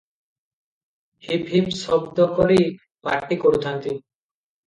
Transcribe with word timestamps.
Hip 1.25 1.51
hip 1.51 1.75
ଶବଦ 1.81 2.27
କରି 2.39 2.57
ପାଟି 3.09 3.39
କରୁଥାନ୍ତି। 3.45 3.89